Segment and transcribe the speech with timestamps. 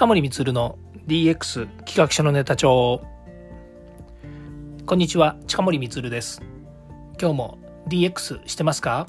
[0.00, 3.02] 近森光の DX 企画書のネタ帳。
[4.86, 6.40] こんにちは近森光です。
[7.20, 9.06] 今日も DX してますか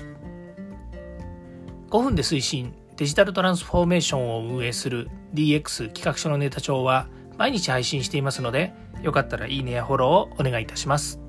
[1.90, 11.22] ？5分で推進デジタルトランスフォーメーションを運営する DX 企画書のネタ帳は毎日配信していますのでよかったらいいねやフォローをお願いいたします。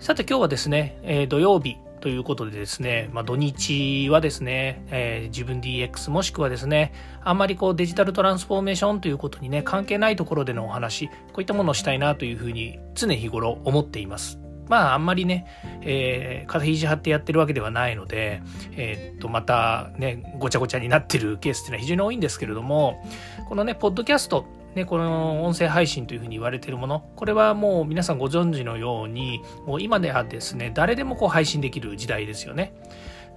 [0.00, 1.76] さて今日はですね、えー、土曜日
[2.06, 6.92] ということでですね、まあ、土日はですね、えー、自分 DX もしくはですね、
[7.24, 14.38] あんまりこうデジタルトランスフォーメーションということにね、関係ないところでのお話、こういったものをしたいなというふうに常日頃思っています。
[14.68, 15.46] まああんまりね、
[15.82, 18.40] えー、肩肘張ってやってるわけではないので、
[18.76, 23.04] えー、っとまたねごちゃごちゃになってるケースっていうのは非常に多いんですけれども
[23.48, 24.44] このねポッドキャスト
[24.76, 32.74] ね、この音声配信というふうに言われているもの、これはもう皆さんご存知のように、もう今ではですね、誰でもこう配信できる時代ですよね。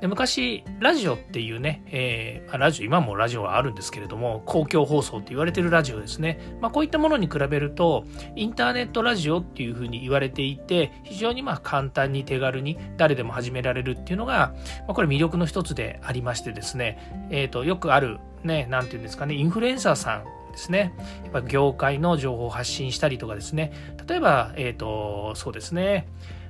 [0.01, 6.57] で昔、ラジオっていうね、えー、ラジオ、今もラジオはあるんですけれども、公共放送って言われてるラジオですね。
[6.59, 8.03] まあ、こういったものに比べると、
[8.35, 14.53] インターネットラジオっていうふうに言われていて、非常にまあ簡単に手軽に誰でも始められるっていうのが、
[14.87, 20.93] まあ、これ魅力の一つでありましてですね、えっ、ー、と、よくある、ね、なんていうんですかね、インフルエンサーさんですね。
[21.23, 23.71] やっぱ業界の情報を発信したりとかですね。
[24.07, 26.07] 例えば、えっ、ー、と、そうですね。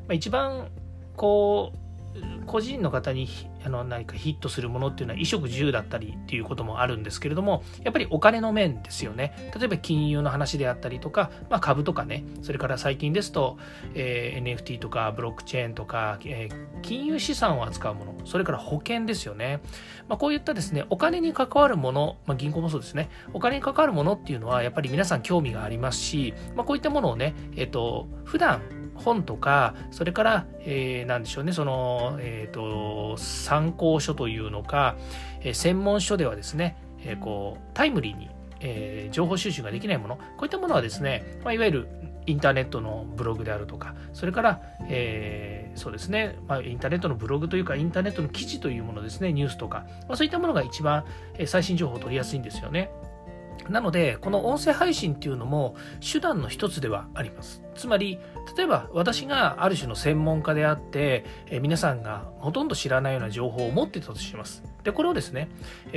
[0.08, 0.70] まあ、一番、
[1.16, 1.89] こう、
[2.46, 3.28] 個人の方に
[3.64, 9.52] あの何かヒットするものっていうのは衣食住だったりっていうこともあるんですけれどもやっぱりお金の面ですよね。
[9.58, 13.58] 例えば金融の話であったりとか、まあ、株とかねそれから最近ですと、
[13.94, 19.62] えー、NFT とかブロックチェーンとか、えー、金融資産を扱うものそれから保険ですよね、
[20.08, 23.10] まあ、こういったですねお金に関わるもの、まあ、銀行もそうですね。
[23.34, 28.62] お金に関わるものっていうのはやっぱり皆さん興味がありますし、ま、こういったものをねえっ、ー、と普段
[29.00, 34.96] 本とか、それから、えー、なんでしょうね、その、えっ、ー、と、参考書というのか、
[35.42, 41.88] え、専門書ではですね、え、こう、タイムリーに、え、情報収集ができないもの、こういったものはですね、まあ、いわゆる
[42.26, 51.06] インターネットのブログであるとか、それから、えー、そうですね、まあ、インターネットのブログというか、インターネットの記事というものですね、ニュースとか、まあ、そういったものが一番、
[51.38, 52.92] え、最新情報を取りやすいんですよね。
[53.70, 57.62] なので、この音声配信っていうのも手段の一つではあります。
[57.76, 58.20] つまり、
[58.56, 64.64] 例えば私がある種の専門家であって、え皆さんがほとんど知らないような情報を持ってたとします。
[64.90, 65.50] で、これをですね、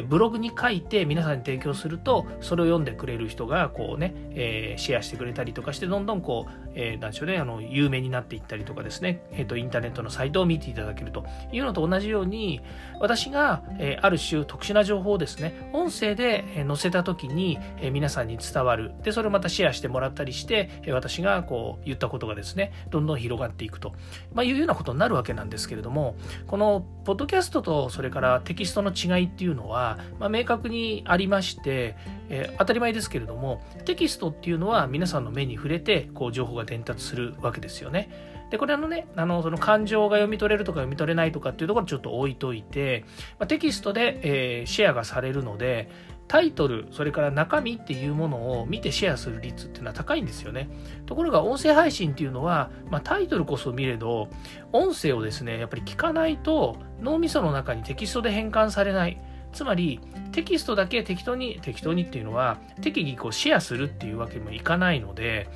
[0.07, 12.61] ブログに書いて皆さんに提供すると、それを読んでくれる人がこうね、えー、シェアしてくれたりとかして、どんどんこう、えー、でしょうね、あの、有名になっていったりとかですね、え、ー、と、インターネットのサイトを見ていただけるというのと同じように、
[13.01, 18.93] 私が、えある種特殊な情報をですね、音声で載せた時に、え皆さんに伝わる。
[19.03, 23.95] で、それをまたシェアしてもらったりして、私がこう言ったことがですね、どんどん広がっていくと、
[24.35, 26.17] まあ、いうようなことになるわけなんですけれども、
[26.47, 31.97] このポッドキャストとそれからテキストの違いっていうのは、まあ、明確にありまして、
[32.29, 38.33] えー、当たり前ですけれども、テキストっていうのは皆さんの目に触れて、こう情報が伝達するわけですよね。
[38.53, 43.07] で、これあのね、あの、その感情が読み取れるとか読み取れないとかっていうところちょっと置いといて、
[43.39, 44.21] まあ、テキストで、
[44.61, 45.89] えー、シェアがされるので、
[46.29, 50.69] タイトル、それから中身っていうものを見てシェアする率っていうのは高いんですよね。
[51.07, 54.29] ところが音声配信っていうのは、まあ、タイトルこそ見れど、
[54.73, 59.21] 音声をですね、やっぱり聞かないと脳みその中にテキストで変換されない。
[59.53, 60.01] つまり
[60.33, 65.49] テキストだけ適当に適当にっていうのは適宜こうシェアするっていうわけにもいかないので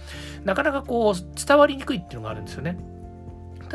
[0.44, 2.76] なかなかこう伝わりにくいっていうのがあるんですよね。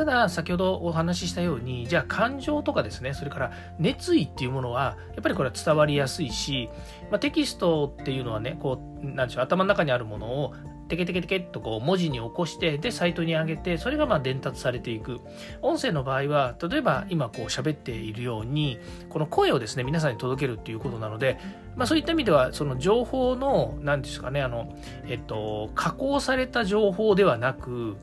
[0.02, 6.70] ただ、先ほどお話ししたように、じゃあ感情とかですね、それから熱意っていうものは、やっぱりこれは伝わりやすいし、
[7.12, 10.56] まあ、テキストっていうのはね、こう、なんでしょう、頭の中にあるものを
[10.88, 15.22] テケテケテケっとこう文字に起こして、で、サイトに上げて、それがまあ伝達されていく。
[15.62, 21.38] 音声の場合は、例えば今こう喋っているように、この声をですね、皆さんに届けるっていうことなので、
[21.76, 24.76] まあそういった意味では、その情報の、何ですかね、あの、
[25.08, 27.96] えっと、加工された情報ではなく、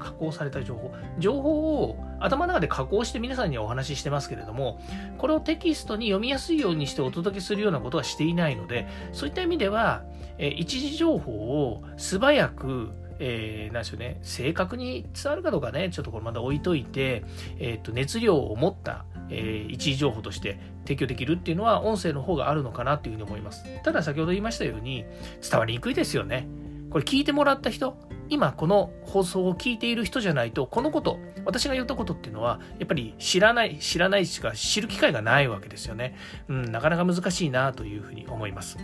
[0.00, 4.80] 加工された情報情報を頭の中で加工して皆さんにはお話ししてますけれども
[5.18, 10.02] これをテキストに読みやすいようにしてお届けするようなことはしていないのでそういった意味では、
[10.38, 12.90] え一時情報を素早く
[13.20, 17.22] えー、なんでしょうね、正確に伝わるかどうかね、ちょっとこれまだ置いといて、
[17.58, 23.64] えっ、ー、と、熱量を持った、えー、一時情報として提供できるっていうのは、音声の方があるのかなというふうに思います。
[23.82, 25.04] ただ、先ほど言いましたように、
[25.48, 26.48] 伝わりにくいですよね。
[26.90, 27.96] これ聞いてもらった人、
[28.28, 36.16] 今この放送を聞いている人じゃないと、このこと、私が言ったことっていうのは、やっぱり知らない、知らないしか知る機会がないわけですよね。
[36.48, 38.78] うん、なかなか難しいなというふうに思います。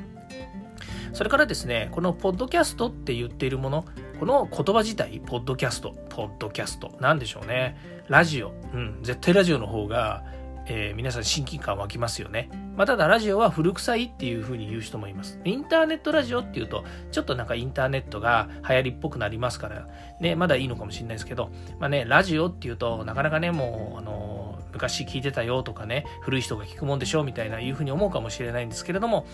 [1.12, 3.85] それからですね、このポッドキャストって言っているもの、
[4.20, 7.76] この言葉自体、ポッドキャスト、ポッドキャスト、なんでしょうね。
[8.08, 10.25] ラジオ、うん、絶対ラジオの方が
[10.69, 12.49] えー、皆さん親近感湧きますよね。
[12.77, 15.41] まあ、ただラジオは古臭いっていうふうに言う人もいます。
[15.45, 19.89] インターネットラジオっていうと、ちょっとなんかインターネットが流行りっぽくなりますから、
[20.21, 29.27] ね、まだいいのかもしれないですけど、まあね、ラジオっていうと、なかなかね、もう、あの昔聞いてたよとかね、古い人が聞くもんでしょうみたいないうふうに思うかもしれないんですけれども、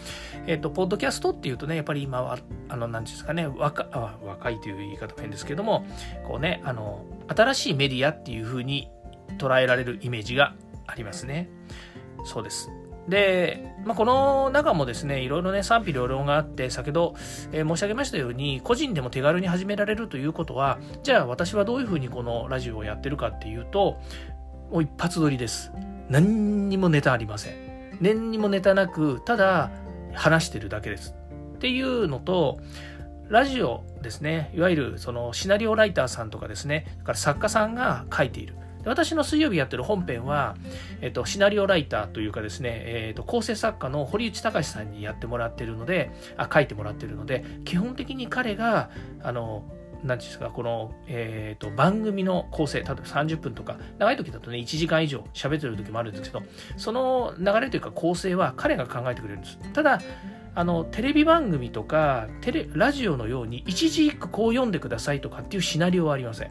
[0.46, 2.38] えっ、ー、と、ポッドキャストっていうとね、やっぱり今は、
[2.69, 5.84] あの、なんですかね、若あ若いという言い方も変ですけども、
[6.29, 8.88] こうね、あの、新しいメディアっていうふうに
[9.38, 10.55] 捉えられるイメージが
[10.92, 11.48] ありますね。
[12.24, 12.70] そうです。
[13.08, 17.14] で、まあ、この中もですね、いろいろね、賛否両論があって、先ほど、
[17.50, 23.98] えー、申し上げましたように、個人でも手軽に始められるということは、じゃあ私はどういうふうにこのラジオをやってるかっていうと、
[24.70, 25.72] もう一発撮りです。
[26.08, 27.98] 何にもネタありません。
[28.00, 29.70] 何にもネタなく、ただ
[30.14, 31.14] 話してるだけです。
[31.56, 32.60] っていうのと、
[33.28, 38.54] ラジオですね、いわゆるそのシナリオライターさんとかですね、から作家さんが書いている。
[38.84, 40.56] 私の水曜日やってる本編は、
[41.00, 48.90] えっと、シナリオライターというかですね、えっと、構成作家の堀内隆さんにやってもらってるので、あ、書いてもらってるので、基本的に彼が、
[49.23, 49.64] あの、
[50.05, 56.44] 何ですか、この、えっ、と、番組の構成、例えば30分とか、長い時だとね、1時間以上喋ってる時もあるんですけど、
[56.76, 59.58] その流れというか構成は彼が考えてくれるんです。
[59.73, 60.00] ただ、
[60.55, 66.50] あの、テレビ番組とか、テレ、ラジオのように、一字一句こう読んでくださいとかっていうシナリオはありません。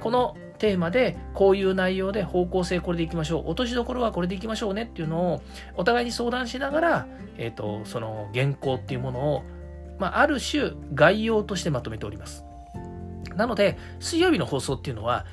[0.00, 3.48] このテーマでこういう内容で方向性これでいきましょう。
[3.48, 5.42] 落としどころはこれでいきましょうねっていうのを
[5.76, 7.06] お互いに相談しながら、
[7.36, 9.42] えーと、その原稿っていうものを、
[9.98, 12.44] まあ、ある種概要としてまとめております。
[13.36, 15.26] なので水曜日の放送っていうのは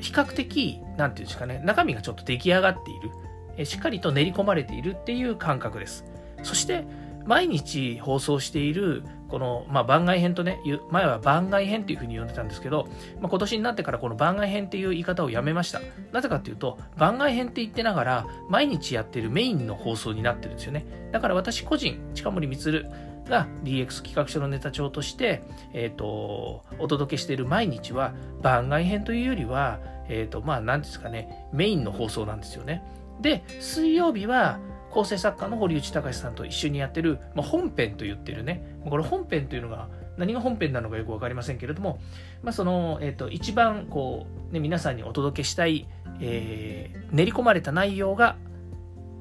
[0.00, 3.10] 比較的何て言うんですかね中身がちょっと出来上がっている。
[3.56, 6.04] えしっかりと練り込まれているっていう感覚です。
[6.42, 6.84] そして
[7.24, 10.60] 毎日放送しているこの、まあ、番外編とね、
[10.90, 12.88] 前は番外編っていうふうに呼んでたんですけど、
[13.20, 15.80] まあ、今年になってからこの番外編っていう言い方をやめました。
[16.12, 20.86] なぜかっていうと、番外編って言ってながら、毎日やってるメインの放送になってるんですよね。
[21.12, 22.84] だから私個人、近森光
[23.28, 25.42] が DX 企画書のネタ帳として、
[25.72, 32.82] えっ、ー、と、お届けしている毎日は番外編というよりは、えっ、ー、と、まあ、なんですかね、メインの放送なんですよね。
[33.20, 34.58] で、水曜日は、
[34.94, 41.98] 構成作家の堀内隆さんと一緒にやってる、まあ、本編と言ってるね、これ本編というのが何が本編なのかよく分かりませんけれども、
[42.44, 45.88] まあ、その、えっ、ー、と、一番こう、ね、皆さんにお届けしたい、
[46.20, 48.36] えー、練り込まれた内容が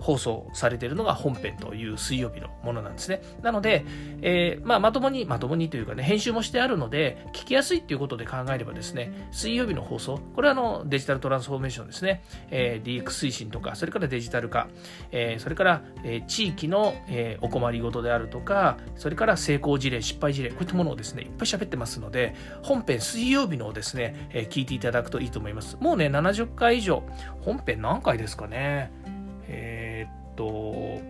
[0.03, 3.21] 放送されているのが本編という水曜日のものなんですね。
[3.41, 3.85] なので、
[4.21, 12.21] えー、まあ、まともに、まともにというかね、編集もしてあるので、聞きやすいっていうことで考えればですね、水曜日の放送、これはあのデジタルトランスフォーメーションですね、
[12.51, 14.67] えー、DX 推進とか、それからデジタル化、
[15.11, 25.77] えー、それから、えー、地域の、えー、お困りごとであるとか、それから成功事例、失敗事例、こういったものをですね、いっぱい喋ってますので、本編水曜日のですね、えー、聞いていただくといいと思います。
[25.79, 27.03] もうね、70回以上、
[27.39, 28.91] 本編何回ですかね？
[30.35, 31.01] と、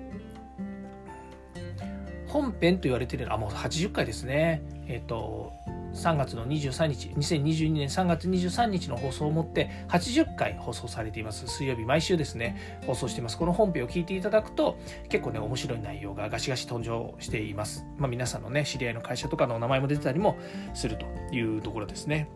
[2.27, 4.63] 本編と言われてるのは、もう80回ですね。
[4.87, 5.53] えっと、
[5.93, 11.47] 3月の23日、2022年3月23日の放送をもって80回放送されています。
[11.47, 13.37] 水曜日、毎週ですね、放送しています。
[13.37, 14.77] この本編を聞いていただくと、
[15.09, 17.85] 結構ね、面白い内容がガシガシ登場しています。
[17.97, 20.37] まあ、皆さんのね、知り合いの会社とかの名前も出てたりも
[20.73, 21.05] すると
[21.35, 22.27] いうところですね。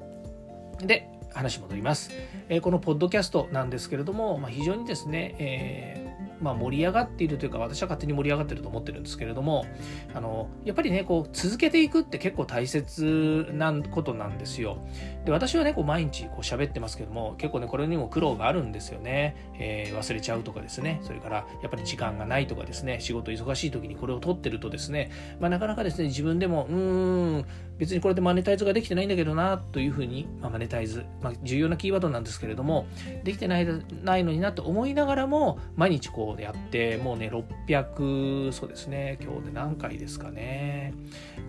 [0.80, 2.12] で、話戻ります。
[2.50, 6.06] えー、このポッドキャストなんですけれども、まあ、非常にですね、えー、
[6.42, 9.66] まあ、盛り上がっているというか私は勝手に盛り上がってると思ってるんですけれども
[10.14, 14.85] あのやっぱりねこう続けていくって結構大切なことなんですよ。
[15.26, 21.00] で私はねこう毎日こう喋ってますけども結構ねこれにも苦労があるんですよね、えー、忘れちゃうとかですね。
[21.04, 23.00] それからやっぱり時間がないとかですね。
[23.00, 27.45] 仕事忙しい時にこれを取ってるとですね、まあ、なかなかですね自分でもうーん
[27.78, 32.88] 別にこれでマネタイズができてないんだけどなというふうに、まあ、マネタイズ、まあ、重要なキーワードなんですけれども
[33.23, 33.68] できてない
[34.04, 37.30] ないのになと思いながらも毎日こうやってもうね
[37.68, 40.94] 600そうですね今日で何回ですかね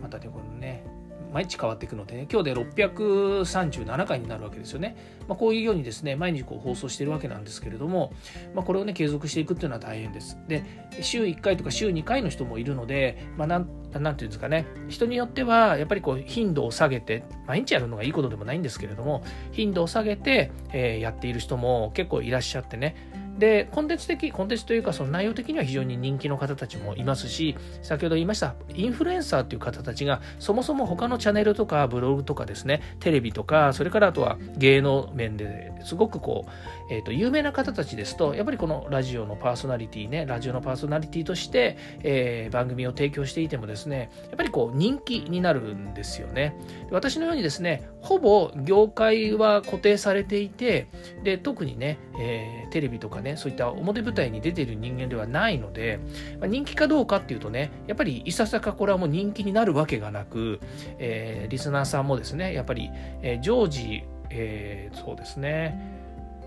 [0.02, 0.84] またねこのね
[1.32, 4.96] 毎日変わっていくので、ね、今日で637回になるわけですよね。
[5.28, 8.12] まあ、こういうようにですね、毎日こう放送しているわけなんですけれども、
[8.54, 10.38] まあ、これをね、継続していくっていうのは大変です。
[10.48, 10.64] で、
[11.00, 22.96] 週1回とか週2回の人もいるので、まあ、なんなんていうんですかね、人によっては、やっぱりこう、頻度を下げて、毎日やるのがいいことでもないんですけれども、頻度を下げて、えー、やっている人も結構いらっしゃってね、
[23.38, 46.54] で、コンテンツ的、コンテンツというか、その内容的には非常に人気の方たちもいますし、先ほど言いました、インフルエンサーという方たちが、そもそも他のチャンネルとかブログとかですね、テレビとか、それからあとは芸能面ですごくこう、えっ、ー、と、有名な方たちですと、やっぱりこのラジオのパーソナリティね、ラジオのパーソナリティとして、えー、番組を提供していてもですね、やっぱりこう、人気になるんですよね。
[46.90, 50.88] 私のようにですね、ほぼ業界は固定されていて、
[51.22, 56.00] で、特にね、えー、テレビとかねそういった表舞台に出てる人間ではないので、
[56.40, 60.60] まあ、人気かどうかっていうとねやっぱりいささかこれはもう人気になるわけがなく、
[60.98, 62.90] えー、リスナーさんもですねやっぱり、
[63.22, 65.96] えー、常時、え、そうですね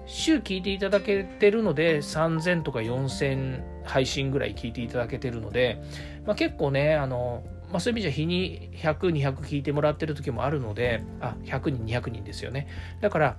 [0.06, 5.82] 週聞いていただけてるので3000とか4000配信ぐらい聞いていただけてるので、
[6.25, 12.68] まあ、結構ねあの、まあ、そういう意味じゃ日に100200聞いてもらってる時もあるのであ100人200人ですよね。
[13.00, 13.38] だから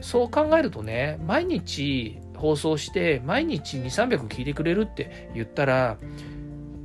[0.00, 5.96] そう考えるとね毎日放送して毎日2300聞いてくれるって言ったら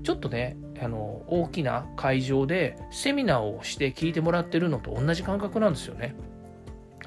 [0.04, 6.16] ちょっとねあの大きな会場でセミナーをして聞いてもらってるのと同じ感覚なんですよね。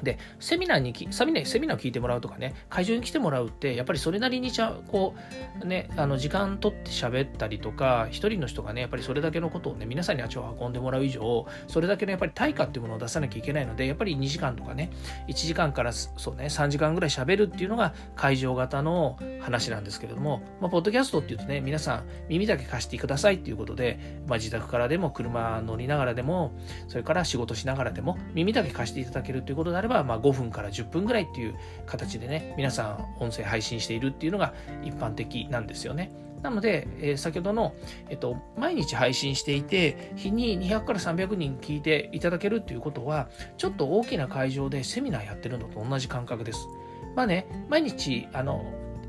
[0.03, 5.15] で、セミナーにセミナー、セミナーを聞いてもらうとかね、会場に来てもらうって、やっぱりそれなりにちゃ、こ
[5.63, 14.91] う、ね、あの、時間取って喋ったりとか、一人の人がね、やっぱりそれだけのことをね、皆さんに足を運んでもらう以上、それだけのやっぱり対価っていうものを出さなきゃいけないので、やっぱり2時間とかね、
[15.29, 26.53] 1時間からそうね、3時間ぐらい喋るっていうのが会場型の話なんですけれども、まあ、ポッドキャストっていうとね、皆さん耳だけ貸してくださいっていうことで、まあ、自宅からでも車乗りながらでも、
[26.89, 31.55] それから仕事しながらでも、耳だけ貸していただけるということであれば、まあ、5分から10分ぐらいっていう
[31.87, 36.11] 形でね、皆さん音声配信しているっていうのが一般的なんですよね。
[36.43, 37.75] なので、えー、先ほどの、
[38.11, 46.69] えっと、毎日配信していて、日に200から300人聞いていただけるっていうことは、ちょっと大きな会場でセミナーやってるのと同じ感覚です。
[47.17, 48.63] まあね、毎日、あの、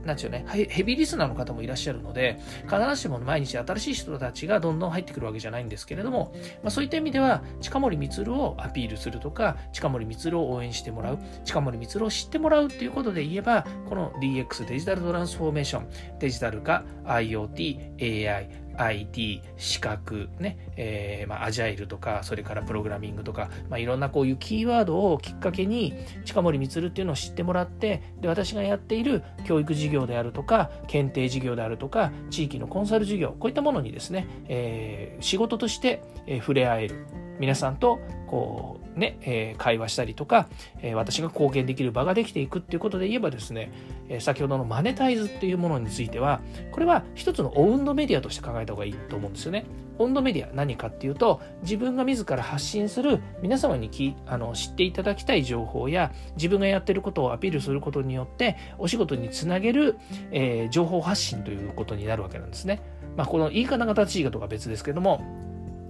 [0.06, 6.34] なんでしょうね、ヘビーリスナーの方もいらっしゃるので、必ずしも毎日新しい人たちがどんどん入ってくるわけじゃないんですけれども、
[6.64, 15.88] まあ、そういった意味では、近森光をアピールするとか、近森光を応援してもらう、近森光を知ってもらうということで言えば、この DX デジタルトランスフォーメーション、
[16.20, 25.94] デジタル化、IoT、AI、IT、資格、ね、えー、まあ、アジャイルとか、それからプログラミングとか、まあ、いろんなこういうキーワードをきっかけに、
[26.25, 36.01] 近森光っていうのを知ってもらって、で、私がやっている教育事業であるとか、検定事業であるとか、地域のコンサル事業、こういったものにですね、えー、仕事として、
[36.39, 37.25] 触れ合える。
[37.39, 40.48] 皆さんとこうね、え、会話したりとか、
[40.82, 43.72] え、私が貢献できる場ができていくっていうことで言えばですね、
[44.10, 49.65] え、先ほどのマネタイズっていうものについてはこれは一つのオウンドメディアとして考えた方がいいと思うんですよね。
[49.98, 59.98] オウンドメディア何かっていうと自分が自ら発信する皆様にきあの知っていただきたい情報や自分がやってることをアピールすることによってお仕事につなげる、
[60.32, 62.82] え情報発信ということになるわけなんですね。
[63.15, 65.24] まあ、この言い方が正しいかとか別ですけども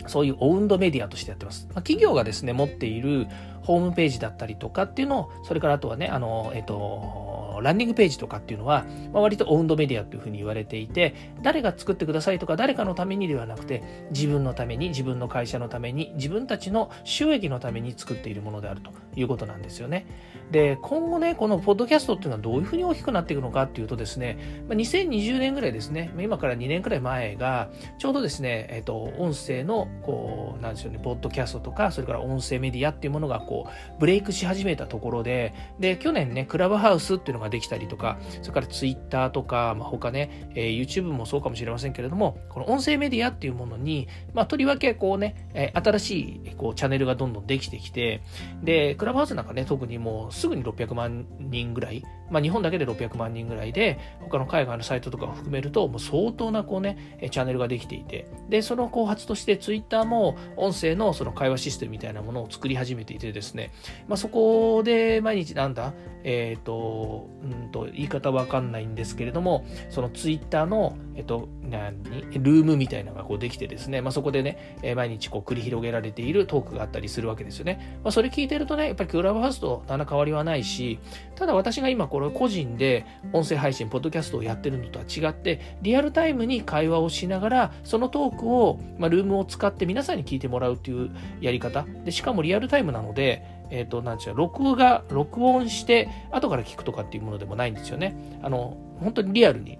[0.07, 1.67] そういうオウンドメディアとしてやってます。
[1.69, 3.27] まあ、企業がですね、持っている
[3.63, 20.05] ホームページだったりとかっていうのを、それからあとはね、あの、えっ、と、ランディングページとかっていうのは、まあ、割とオウンドメディアというふうに言われていて、誰が作ってくださいとか誰かのためにではなくて、自分のために、自分の会社のために、自分たちの収益のために作っているものであるということなんですよね。
[20.51, 24.37] で、今後ね、このポッドキャストっていうのはどういうふうに大きくなっていくのかっていうとですね、
[24.69, 48.21] 2020年ぐらいですね、今から2年くらい前が、ちょうどですね、えっ、と、音声の、こう、なんでしょうね、ポッドキャストとか、それから音声メディアっていうものが、こう、ブレイクし始めたところで、で、去年ね、クラブハウスっていうのができたりとか、それから Twitter とか、まあ、他ね、えー、YouTube もそうかもしれませんけれども、この音声メディアっていうものに、まあ、とりわけこうね、えー、新しいこうチャンネルがどんどんできてきて、
[48.63, 63.71] で、クラブハウスなんかね、特にもうすぐに600万人ぐらい、まあ、日本だけで600万人ぐらいで、他の海外のサイトとかを含めると、もう相当なこうね、チャンネルができていて、で、その後発として Twitter も音声のその会話システムみたいなものを作り始めていてですね、
[64.07, 77.99] まあ、そこで毎日なんだ、えっ、ー、と、うんと、言い方わかんないんですけれども、その Twitter の、えっと、何ルームみたいなのがこうできてですね、まあ、そこでね、毎日こう繰り広げられているトークがあったりするわけですよね。
[78.03, 80.99] まあ、それ聞いてるとね、やっぱりクラブハウスと何ら変わりはないし、
[81.35, 91.85] ただ私が今これ個人で音声配信、ポッドキャストをやってるのとは違って、リアルタイムに会話をしながら、そのトークを、まあ、ルームを使って皆さんに聞いてもらうっていうやり方。
[92.05, 98.15] で、しかもリアルタイムなので、えっ、ー、と、なんちゅう録画、録音して、後から聞くとかっていうものでもないんですよね。
[98.41, 99.77] あの、本当にリアルに、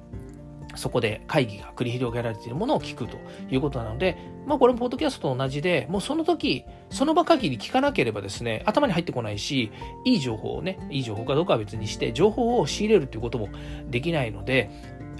[0.76, 3.18] そこで会議が繰り広げられているものを聞くと
[3.50, 9.72] いうことなので、まあこれもポッドキャストと同じで、もうその時、その場限り聞かなければですね、頭に入ってこないし、
[10.06, 13.50] いい情報をね、いい情報かどうかは別にして、情報を仕入れるということも
[13.90, 14.70] できないので、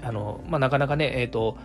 [0.02, 1.56] あの、まあなかなかね、えっ、ー、と、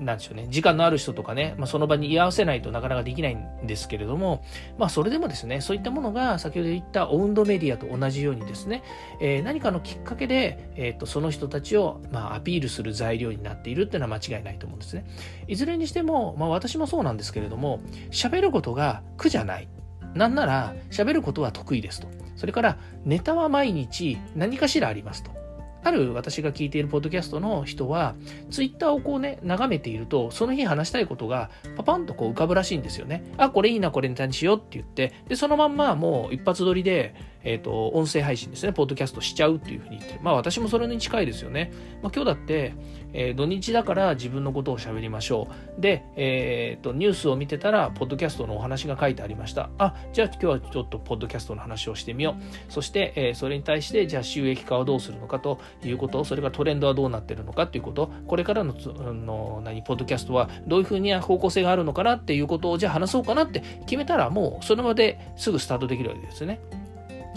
[0.00, 4.42] なんでしょうね、時間のある人とかね、まあ、その場に居合わせないとなかなかできないんですけれども、
[4.78, 8.82] まあ、それでもですね、そういったものが先ほど言ったオウンドメディアと同じようにですね、
[9.20, 15.06] えー、何かのきっかけで、えーと、その人たちを、まあ、アピールする材料になっているっていうのは間違いないと思うんですね。
[15.46, 19.68] いずれにしても、まあ、私もそうなんですけれども、喋ることが苦じゃない。
[20.14, 22.08] なんなら、喋ることは得意ですと。
[22.36, 25.43] それからネタは毎日何かしらありますと。
[25.84, 28.14] ある私が聞いているポッドキャストの人は、
[28.50, 33.22] ツイッターをこうね、眺めていると、その日話したいことがパパンとこう浮かぶらしいんですよね。
[33.36, 37.14] あ、これいいな、これネタにしようって言って、で、そのまんまもう一発撮りで、
[37.44, 40.20] えっ、ー、と、音声配信ですね、ポッドキャストしちゃうっていうふうに言ってる。
[40.22, 41.72] まあ私もそれに近いですよね。
[42.02, 42.74] まあ今日だって、
[43.12, 45.48] えー、土日だから自分のことを喋りましょ
[45.78, 45.80] う。
[45.80, 49.70] で、えっ、ー、と、ニュースを見てたら、ポッドキャストのお話が書いてありました。
[49.78, 52.72] あ、じゃあ今日はちょっとポッドキャストの話をしてみよう。
[52.72, 66.60] そして、えー、それに対して、じゃあ収益化はどうするのかということ、それからトレンドはどうなってるのかということ、これからの、の何、ポッドキャストはどういうふうに方向性があるのかなっていうことを、じゃあ話そうかなって決めたら、もうその場ですぐスタートできるわけですね。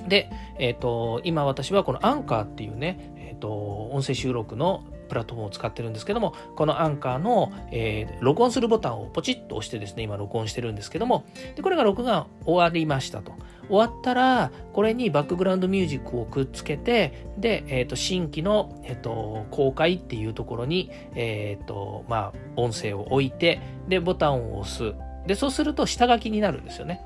[0.07, 13.33] で、えっ、ー、と、今私はこのアンカーっていうね、えっ、ー、と、音声収録のプラットフォームを使ってるんですけども、このアンカーの、えー、録音するボタンをポチッと押してですね、今録音してるんですけども、でこれが録画終わりましたと。
[13.69, 23.59] 終わったら、これにバックグラウンドミュージックをくっつけて、で、えっ、ー、と、新規の、えっ、ー、と、公開っていうところに、えっ、と、まあ、音声を置いて、
[23.89, 24.93] で、ボタンを押す。
[25.27, 27.05] で、そうすると下書きになるんですよね。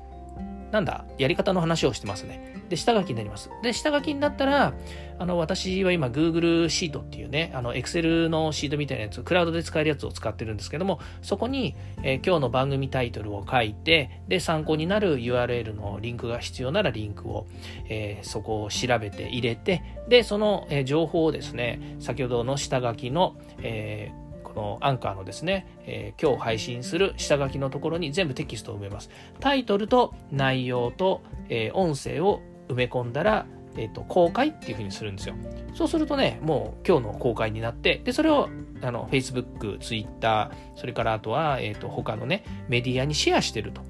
[0.72, 2.64] なんだ、やり方の話をしてますね。
[2.70, 3.50] で、下書きになります。
[3.62, 4.72] で、下書きになったら、
[5.18, 17.46] あの、私は今 Google シートっていうね、あの、Excel のシートみたいなやつ、クラウドで使えるやつを使ってるんですけども、そこに、えー、今日の番組タイトルを書いて、で、参考になる URL のリンクが必要ならリンクを、
[17.90, 24.21] えー、そこを調べて入れて、で、その、えー、情報をですね、先ほどの下書きの、えー
[24.54, 29.10] のアンカーのですね、えー、今日配信する下書きのところに全部テキストを埋めます。
[29.40, 35.34] タイトルと内容と、えー、音声を埋め込んだら、えっ、ー、と、公開っていう風にするんですよ。
[35.74, 38.48] そうするとね、もう今日の公開になって、で、それを、
[38.82, 43.82] あの、Facebook、Twitter、それからあとは、えっ、と、他のね、メディアにシェアしてると。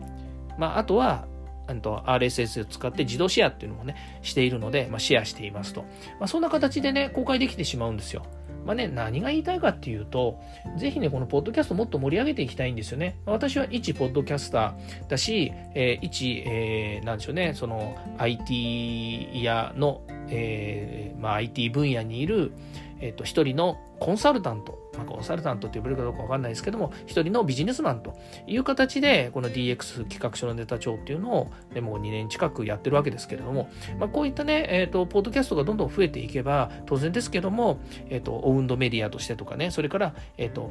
[0.59, 1.27] まあ、あとは、
[1.67, 5.83] RSS を使って自動シェアっていうのもね、しているので、まあ、シェアしていますと。
[6.19, 8.25] まあ、そんな形でね、公開できてしまうんですよ。
[8.65, 10.41] まあね、何が言いたいかっていうと、
[10.77, 13.19] ぜひね、このポッドキャストもっと盛り上げていきたいんですよね。
[13.27, 22.53] 私は一ポッドキャスターだし、えー、一、えー、なんでしょうね、その IT やの、えー、まあ IT 分野にいる、
[23.01, 28.15] えっ、ー、と、一人のコンサルタント、まあ、コンサルタントって呼べるかどうかわかんないですけども、一人のビジネスマンと
[28.47, 31.51] いう形で、この DX 企画書のネタ帳っていうのを、
[31.81, 37.79] もう2年近くやってるわけですけれども、まあ、こういったね、え、ー、と、ポッドキャストがどんどん増えていけば、当然ですけども、
[38.11, 40.71] えっ、ー、と、オウンドメディアとしてとかね、それから、えっ、ー、と、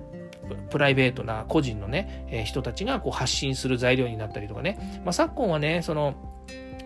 [0.70, 6.16] プライベートな個人のね、人たちがこう発信する材料になったりとかね、まあ、昨今はね、その、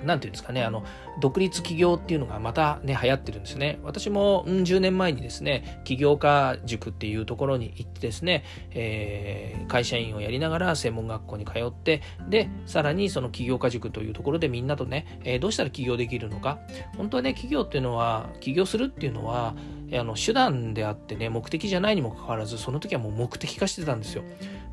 [0.03, 0.83] なんていうんですかね、あの、
[1.19, 3.79] 独立起業っていうのがまたね、流行ってるんですね。
[3.83, 16.59] 私も、うん、10年前にですね、起業家塾っていうところに行ってですね、えー、会社員をやりながら専門学校に通って、で、さらにその起業家塾というところでみんなとね、えー、どうしたら起業できるのか。
[16.97, 19.55] 本当はね、起業っていうのは、起業するっていうのは、
[19.93, 24.23] あの手段であってね、目的じゃないにもかかわらず、その時はもう目的化してたんですよ。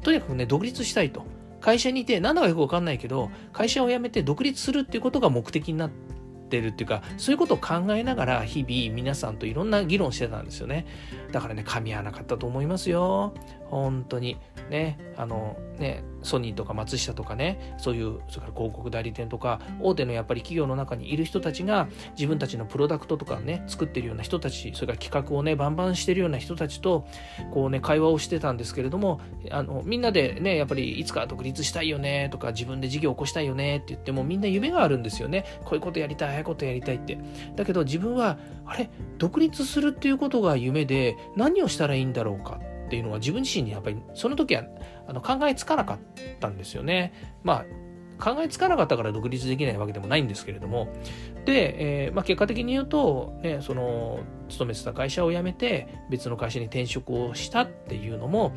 [0.03, 1.25] とにかくね、独立したいと。
[1.63, 5.91] 会社にいて、何だかよくわかんないけど、会社を辞めて独立するっていうことが目的になっ
[6.51, 10.87] てるっていうか、そういうことを考えながら日々皆さんといろんな議論してたんですよね。
[11.31, 13.33] だからね、噛み合わなかったと思いますよ。
[13.73, 14.37] 本当に。
[14.71, 27.07] ね、あの、ね、ソニーとか松下とかね、そういう、それから広告代理店とか、大手のやっぱり企業の中にいる人たちが、自分たちのプロダクトとかね、作ってるような人たち、それから企画をね、バンバンしてるような人たちと、
[27.51, 35.45] こうね、会話をしてたんですけれども、あの、みんなでね、やっぱりいつか独立したいよね、とか、自分で事業を起こしたいよね、って言っても、みんな夢があるんですよね。
[35.65, 37.19] こういうことやりたい、ああいうことやりたいって。
[37.57, 42.61] だけど自分は、あれ、独立するっていうことが夢で、何をしたらいいんだろうか。
[42.93, 44.65] っていうのは自分自身にやっぱりその時は
[45.09, 45.99] あの考えつかなかっ
[46.41, 47.39] たんですよね。
[47.43, 47.65] まあ
[48.23, 50.89] 考えつかなかったから独立できないわけでもないんですけれども
[51.47, 58.53] で、えーまあ、結果的に言うと、ね、その勤めてた会社を辞めて別の会社に転職をしたっていうのも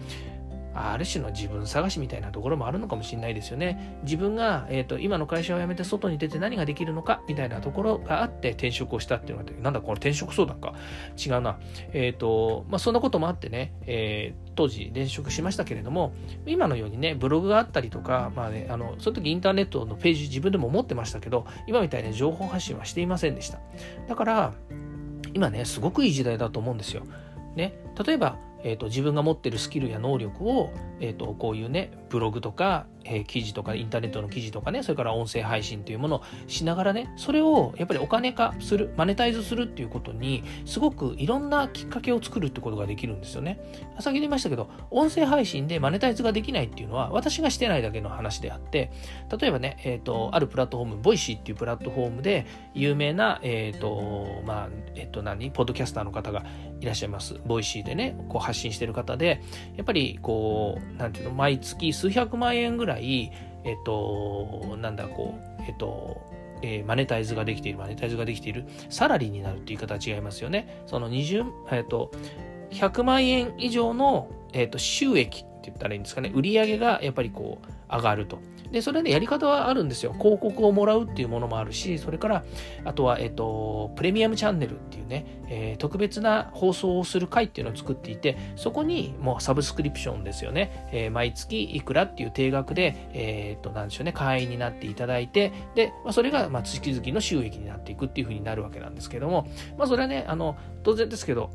[0.76, 4.00] ある種の自分探しみたいなところもあるのかもしれないですよね。
[4.04, 10.74] 自分が、えーと、今の会社を辞めて外に出て何ができるのかみたいなところがあって転職をしたっていうのがなんだこの転職相談か
[11.18, 11.60] 違うな。
[11.94, 16.14] えっ、ー、と、まあ、そんなこともあってね、えー、当時転職しましたけれども、
[16.46, 23.60] 今のようにね、ブログがあったりとか、まあね、あの、その時インターネットのページ自分でも持ってましたけど、今みたいな情報発信はしていませんでした。
[24.08, 24.54] だから、
[25.34, 27.04] 今ね、すごくいい時代だと思うんですよ。
[27.56, 43.60] ね、例えば、えーと、自分が持ってるスキルや能力を、えーと、こういうねブログとか、えー、記事とかインターネットの記事とかねそれから音声配信というものをしながらねそれをやっぱりお金化するマネタイズするっていうことにすごくいろんなきっかけを作るってことができるんですよね。
[44.00, 48.92] 先ほど言いましたけど音声配信でマネタイズができないっていうのは私がしてないだけの話であって
[49.40, 56.44] 例えばね、えーと、あるプラットフォーム Voicy っていうプラットフォームで有名なえっ、ー、とまあえっ、と何ポッドキャスターの方が
[56.82, 57.36] いらっしゃいます。
[57.46, 59.42] Voicy でねこう発信してる方で
[59.76, 66.22] やっぱりこうなんていうの毎月数百万円ぐらいえっとなんだこうえっと
[66.62, 70.84] えー、マネタイズができている、マネタイズができている、サラリーになるっていう言い方は違いますよね。
[70.88, 72.12] その20、えっ、と、
[72.72, 78.40] 100万円以上の、えっ、と、収益って言ったらいいんですかね、売り上げがやっぱりこう、上がると。
[78.76, 80.12] で、それでやり方はあるんですよ。
[80.12, 82.44] 広告をもらうっていうものもあるし、それから、
[82.84, 90.90] あとは、えっと、プレミアムチャンネルっていうね、えー、特別な放送をする回っていうのを作っていて、そこにもうサブスクリプションですよね。
[90.92, 101.50] えー、毎月いくらっていう定額で、えー、っと、なんでしょうね、会員になっていただいて、で、まあ、それが、まあ、月々の収益になっていくっていうふうになるわけなんですけども、まあ、それはね、あの、当然ですけど、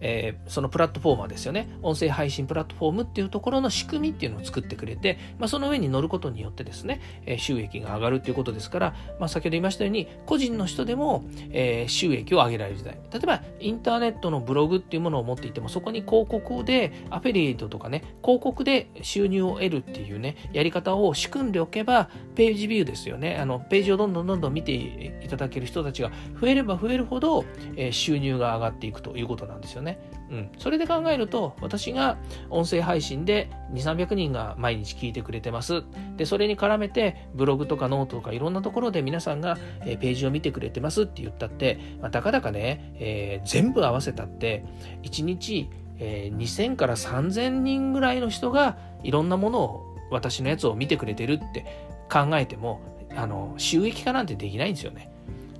[0.00, 1.68] えー、そのプラットフォーマーですよね。
[1.82, 12.98] 音声配信プラットフォームっていうところの仕組みっていうのを作ってくれて、まあ、その上に乗ることによってですね、えー、収益が上がるっていうことですから、まあ、先ほど言いましたように、個人の人でも、えー、収益を上げられる時代。
[13.12, 23.36] 例えば、インターネットのブログっていうものを持っていても、そこに広告で、アフィリエイトとかね、広告で収入を得るっていうね、やり方を仕組んでおけば、ページビューですよね。
[23.36, 27.44] あの、ページをどんどんどんどん見ていただける人たちが増えれば増えるほど、
[27.76, 29.93] え、収入が上がっていくということなんですよね。
[30.34, 32.18] うん、それで考えると私が
[32.50, 35.84] 音声配信で2300人が毎日聞いてくれてます。
[36.16, 44.64] でそれに絡めてブログとかノートとかいろんなところで皆さんが、えページを見てくれてますって言ったって、まあ、たかだかね、えー、全部合わせたって
[45.04, 51.64] 1日、えー、2000から3000人ぐらいの人がいろんなものを私のやつを見てくれてるって
[52.10, 52.80] 考えても
[53.14, 55.12] あの収益化なんてできないんですよね。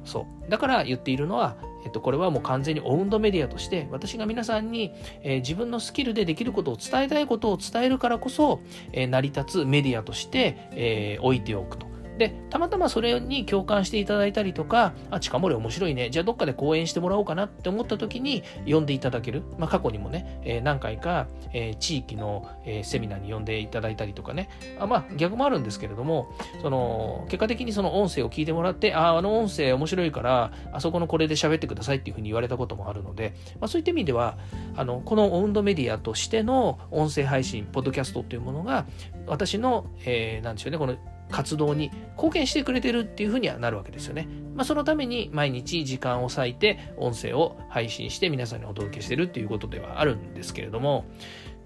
[0.04, 0.50] そう。
[0.50, 4.92] だから言っているのはえっと、これはもう完全にオウンドメディアとして私が皆さんに、
[5.22, 8.60] えー、自分のスキルでできることを伝えたいことを伝えるからこそ、
[8.92, 11.93] えー、成り立つメディアとして、えー、置いておくと。
[12.18, 16.10] で、たまたまそれに共感していただいたりとか、あ、近森面白いね。
[16.10, 19.42] じゃあどっかで講演してもらおうかなって思った時に呼んでいただける。
[19.58, 24.48] まあ過去にもね、えー、何回か、えー、地域の、えー、セミナーに呼んでいただいたりとかね。
[24.78, 26.28] あまあ逆もあるんですけれども、
[26.62, 34.38] その、結果的にその音声を聞いてもらって、あ、ああの音声面白いから、あそこのこれで喋ってくださいっていうふうに言われたこともあるので、まあそういった意味では、
[34.76, 38.86] あの、このオウンドメディアとしての音声配信、ポッドキャストっていうものが、
[39.26, 40.96] 私の、えー、なんでしょうね、この
[41.30, 44.28] 活動に貢献してくれてるっていうふうにはなるわけですよね。
[44.54, 51.06] まあ、そのために毎日時間を割いて音声を配信して皆さんにお届けしてるっていうことではあるんですけれども、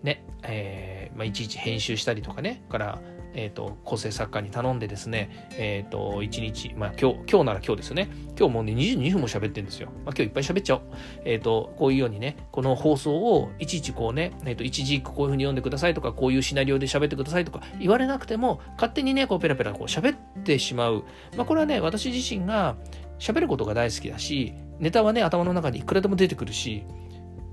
[0.03, 3.03] ね、えー、まあ、いちいち編集したりとかね、から
[3.35, 8.09] えっ、ー、と、構成作家に頼んでですね、えっ、ー、と、1日、まあ今日、今日なら今日ですよね。
[8.39, 9.89] 今日もうね、22分も喋ってるんですよ。
[10.05, 10.83] まあ今日いっぱい喋っちゃおう。
[11.25, 21.05] えっ、ー、と、こういうようにね、この放送をいちいちこうね、えっ、と、一時こういうふうに読んでくださいとか、こういうシナリオで喋ってくださいとか言われなくても、勝手にね、こうペラペラこう喋ってしまう。
[21.37, 22.77] まあこれはね、私自身が
[23.19, 26.85] 喋ることが大好きだし、ネタはね、頭の中にいくらでも出てくるし、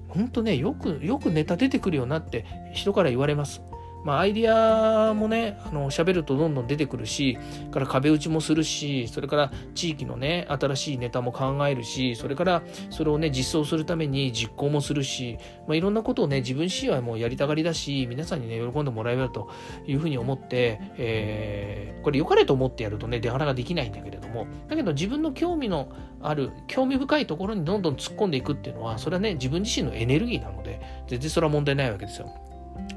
[0.10, 3.62] ほんとね、よく、よくネタ出てくるようになって人から言われます。
[4.06, 7.39] まあ、アイディアもね、あの、喋るとどんどん出てくるし、
[7.72, 19.50] から壁打ちもするし、それから地域のね、新しいネタも考えるし、それからそれをね、実装するために実行もするし、まあ、いろんなことをね、自分自身はもうやりたがりだし、皆さんにね、喜んでもらえると
[19.88, 25.89] いうふうに思って、えー、これ良かれと思ってやるとね、出腹ができないんだけれども、だけど自分の興味の
[26.22, 32.44] ある、興味深いところにどんどん突っ込んでいくっていうのは、それはね、自分自身のエネルギーなので、全然それは問題ないわけですよ。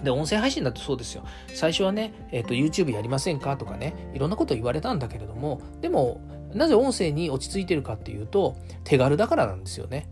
[0.03, 1.25] で、音声配信だとそうですよ。
[1.55, 6.21] 最初はね、えっ、ー、と、YouTube やりませんかとかね、いろんなこと言われたんだけれども、でも、
[6.55, 10.09] なぜ音声に落ち着いてるかっていうと、手軽だからなんですよね。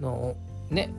[0.00, 0.36] の
[0.70, 0.92] ね、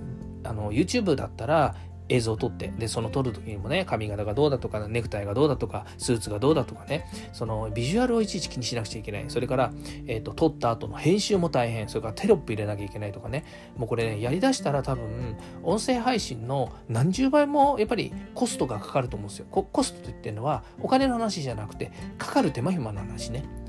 [0.44, 1.76] あの、YouTube だったら、
[2.10, 9.26] 映像を撮って、で、その撮る時にもね、髪型がどうだとか、ネクタイがどうだとか、スーツがどうだとかね、そのビジュアルをいちいち気にしなくちゃいけない。
[9.28, 9.72] それから、
[10.08, 11.88] えっ、ー、と、撮った後の編集も大変。
[11.90, 13.46] それからテロップ入れなきゃいけないとかね。
[13.78, 19.46] もうこれね、やりだしたら多分、音声配信の何十倍もやっぱりコストがかかると思うんですよ。
[19.46, 23.61] コストと言ってるのは、お金の話じゃなくて、かかる手間暇の話ね。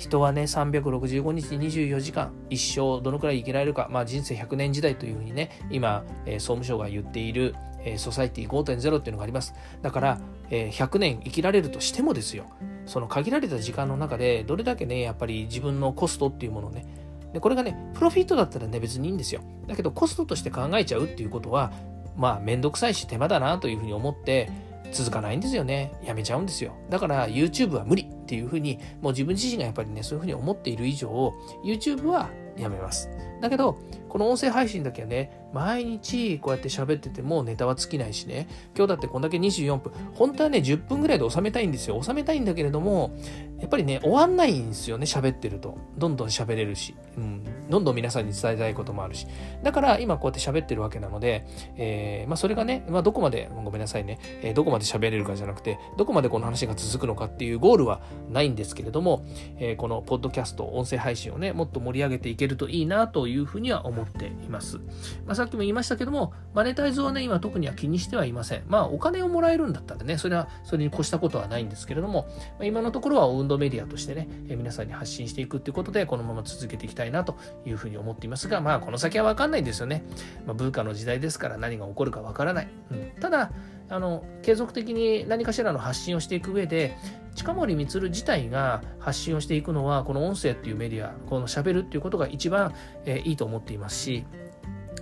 [0.00, 9.52] 人はね、365日24時間、一生どのくらい生きられるか、まあ人生100年時代というふうにね、今、えー、総務省が言っている、えー、ソサイティ5.0っていうのがあります。
[9.82, 12.46] だから、えー、100年生きられるとしてもですよ、
[12.86, 16.86] その限られた時間の中で、どれだけね、やっぱり自分のコストっていうものをね、
[17.34, 19.42] でこれがね、プロフィットだったらね、別にいいんですよ。
[19.66, 21.72] だけど、コストとして考えちゃうっていうことは、
[22.16, 24.50] まあ、めんどくさいし手間だなというふうに思って、
[24.92, 25.92] 続かないんですよね。
[26.02, 26.74] やめちゃうんですよ。
[26.88, 31.32] だから YouTube は無理っていうふうに、もう自分自身がやっぱりね、そういうふうに思っている以上、
[31.64, 33.08] YouTube はやめます。
[33.40, 42.00] だけど、この音声配信だけはね、毎日こうやって喋っててもネタは尽きないしね、今日だってこんだけ24分、本当はね、10分ぐらいで収めたいんですよ。
[42.02, 43.12] 収めたいんだけれども、
[43.60, 45.78] やっぱりね、終わんないんですよね、喋ってると。
[45.98, 49.26] どんどん喋れるし、うん、どんどん皆さんに伝えたいこともあるし。
[49.62, 58.00] だから今こうやって喋ってるわけなので、えー、まあそれがね、まあどこまで、ごめんなさいね、えー、どこまで喋れるかじゃなくて、どこまでこの話が続くのかっていうゴールは
[58.30, 59.24] ないんですけれども、
[59.58, 64.78] えー、このポッドキャスト、音声配信をね、もっと盛り上げていけるといいなというふうには思っています。
[65.26, 68.64] まあ、さっきも言いましたけども、マネタイズはね、今特には気にしてはいません。
[68.66, 72.26] まあ、お金をもらえるんだったらね、それは、それに越したことはないんですけれども、
[72.58, 80.04] まあ、今のところは運動メディアとしてね、え皆さんに発信していくっていうことで、このまま続けていきたいなというふうに思っていますが、まあ、この先はわかんないんですよね。
[80.46, 82.68] まあ、文化の時代ですから何が起こるかわからない。
[82.90, 83.52] うん、ただ、
[83.90, 86.96] あの継続的に何かしらの発信をしていく上で
[87.34, 92.74] 近森光自体が発信をしていくのはこの音声っていうメディアこのしゃべるっていうことが一番、
[93.04, 94.24] えー、いいと思っていますし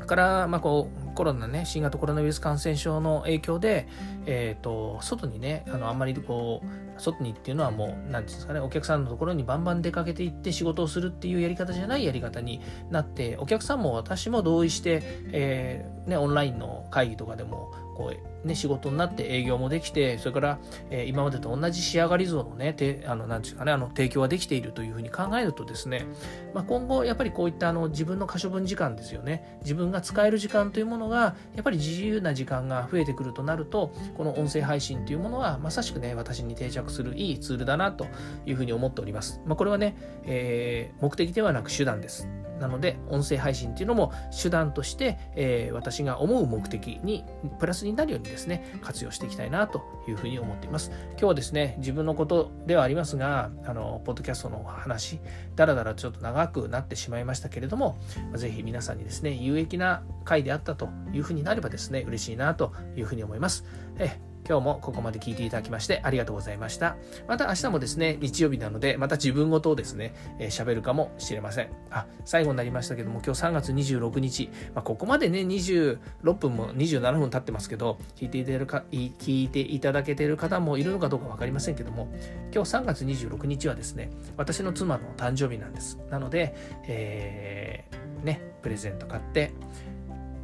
[0.08, 3.86] から、まあ、こうコロナね新型コロナウイルス感染症の影響で、
[4.26, 20.58] えーと、外にねあのあんまりこう外にっていうのはもう何て言うんですかねお客さんのところにバンバン出かけていって仕事をするっていうやり方じゃないやり方になってお客さんも私も同意して、えーね、オンラインの会議とかでもこう、ね、仕事になって営業もできて、それから、
[20.88, 26.06] えー、今までと同じ仕上がり像のね、てあのなんていうかね、あの提供ができているというふうに考えるとですね、
[26.54, 38.06] まあ、今後、やっぱりこういったあの自分の可処分時間ですよね、自分が使える時間というものが、やっぱり自由な時間が増えてくるとなると、この音声配信というものは、まさしくね、私に定着するいいツールだなと
[38.46, 39.40] いうふうに思っております。
[39.44, 42.28] まあ、これはね、えー、目的ではなく手段です。
[42.60, 47.24] なので、音声配信っていうのも手段として、えー、私が思う目的に
[47.58, 50.90] プラスになるようにですね、活用していきたいなというふうに思っています。
[51.10, 55.20] 今日はですね、自分のことではありますが、あの、ポッドキャストの話、
[55.56, 57.98] だらだらちょっと長くなってしまいましたけれども、
[58.34, 63.64] ぜひ皆さんにですね、有益な回であったというふうになればですね、嬉しいなというふうに思います。
[63.98, 64.18] え
[64.48, 66.96] 今日もここまで聞いていただきましてありがとうございました。
[67.26, 71.70] また明日もですね、日曜日なので、また自分ごとをですね、喋、えー、るかもしれません。
[71.90, 82.08] あ、最後になりましたけども、今日3月26日、まあ、ここまでね、26分も27分経ってますけど、聞いていただか聞いていただけている方もいるのかどうか分かりませんけども、
[82.54, 85.98] 今日3月26日はですね、私の妻の誕生日なんです。
[86.10, 86.54] なので、
[86.86, 89.52] えー、ね、プレゼント買って、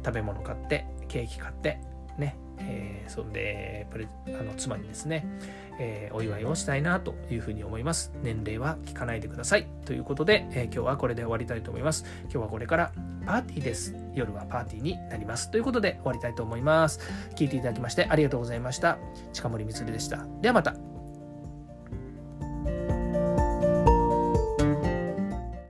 [0.05, 1.79] 食べ物買って、ケーキ買って、
[2.19, 5.25] ね、えー、そんでプレあの妻にですね、
[5.79, 8.11] えー、お祝いをしたいなというふうに思います。
[8.21, 9.67] 年齢は聞かないでください。
[9.85, 12.05] ということで、えー、今日はこれで終わりたいと思います。
[12.23, 12.91] 今日はこれから
[13.25, 13.95] パーティーです。
[14.13, 15.51] 夜はパーティーになります。
[15.51, 16.99] ということで終わりたいと思います。
[17.35, 18.97] 聞いていただきましてありがとうございました。
[19.33, 20.25] 近森光でした。
[20.41, 20.94] ではまた。